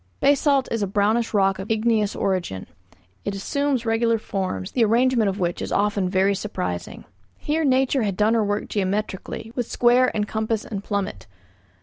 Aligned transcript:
Basalt 0.19 0.67
is 0.71 0.81
a 0.81 0.87
brownish 0.87 1.31
rock 1.31 1.59
of 1.59 1.69
igneous 1.69 2.15
origin. 2.15 2.65
It 3.23 3.35
assumes 3.35 3.85
regular 3.85 4.17
forms, 4.17 4.71
the 4.71 4.83
arrangement 4.83 5.29
of 5.29 5.37
which 5.39 5.61
is 5.61 5.71
often 5.71 6.09
very 6.09 6.33
surprising. 6.33 7.05
Here 7.37 7.63
nature 7.63 8.01
had 8.01 8.17
done 8.17 8.33
her 8.33 8.43
work 8.43 8.67
geometrically, 8.67 9.51
with 9.55 9.69
square 9.69 10.09
and 10.15 10.27
compass 10.27 10.65
and 10.65 10.83
plummet. 10.83 11.27